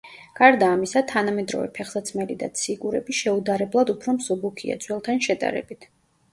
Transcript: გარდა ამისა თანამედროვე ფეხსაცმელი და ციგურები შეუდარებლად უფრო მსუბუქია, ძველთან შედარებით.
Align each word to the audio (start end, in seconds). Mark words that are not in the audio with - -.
გარდა 0.37 0.69
ამისა 0.77 1.03
თანამედროვე 1.11 1.67
ფეხსაცმელი 1.75 2.39
და 2.41 2.49
ციგურები 2.63 3.19
შეუდარებლად 3.21 3.95
უფრო 3.97 4.19
მსუბუქია, 4.19 4.83
ძველთან 4.89 5.25
შედარებით. 5.31 5.91